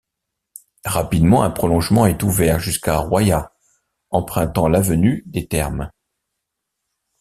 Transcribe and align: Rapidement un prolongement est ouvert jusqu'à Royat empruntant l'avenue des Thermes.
Rapidement 0.85 1.43
un 1.43 1.51
prolongement 1.51 2.07
est 2.07 2.23
ouvert 2.23 2.59
jusqu'à 2.59 2.97
Royat 2.97 3.53
empruntant 4.09 4.67
l'avenue 4.67 5.21
des 5.27 5.47
Thermes. 5.47 5.91